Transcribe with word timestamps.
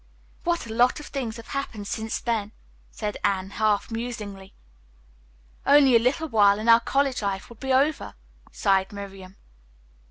"What 0.45 0.65
a 0.65 0.73
lot 0.73 0.99
of 0.99 1.05
things 1.05 1.37
have 1.37 1.49
happened 1.49 1.85
since 1.87 2.19
then," 2.19 2.53
said 2.89 3.17
Anne, 3.23 3.51
half 3.51 3.91
musingly. 3.91 4.55
"Only 5.63 5.95
a 5.95 5.99
little 5.99 6.27
while 6.27 6.57
and 6.57 6.67
our 6.71 6.79
college 6.79 7.21
life 7.21 7.49
will 7.49 7.57
be 7.57 7.71
over," 7.71 8.15
sighed 8.51 8.91
Miriam. 8.91 9.35